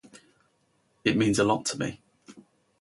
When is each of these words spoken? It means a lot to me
It 1.05 1.15
means 1.15 1.37
a 1.37 1.43
lot 1.43 1.63
to 1.65 1.77
me 1.77 2.01